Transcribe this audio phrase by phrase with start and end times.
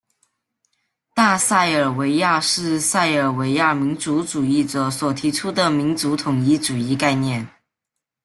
[1.13, 7.47] 大塞尔维亚是塞尔维亚民族主义者所提出的民族统一主义概念。